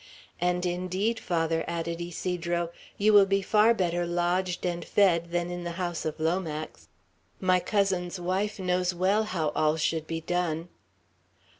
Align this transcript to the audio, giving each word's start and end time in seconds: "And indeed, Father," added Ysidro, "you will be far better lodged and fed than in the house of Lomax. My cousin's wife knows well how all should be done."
"And 0.39 0.65
indeed, 0.65 1.19
Father," 1.19 1.63
added 1.67 2.01
Ysidro, 2.01 2.71
"you 2.97 3.13
will 3.13 3.27
be 3.27 3.43
far 3.43 3.71
better 3.75 4.03
lodged 4.03 4.65
and 4.65 4.83
fed 4.83 5.29
than 5.29 5.51
in 5.51 5.63
the 5.63 5.73
house 5.77 6.05
of 6.05 6.19
Lomax. 6.19 6.87
My 7.39 7.59
cousin's 7.59 8.19
wife 8.19 8.57
knows 8.57 8.95
well 8.95 9.25
how 9.25 9.49
all 9.49 9.77
should 9.77 10.07
be 10.07 10.19
done." 10.19 10.69